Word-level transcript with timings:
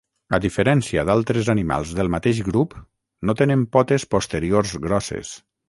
A 0.35 0.37
diferència 0.43 1.03
d'altres 1.09 1.51
animals 1.55 1.91
del 1.99 2.09
mateix 2.17 2.41
grup, 2.49 2.75
no 3.31 3.37
tenen 3.43 3.69
potes 3.79 4.09
posteriors 4.17 4.77
grosses. 4.89 5.39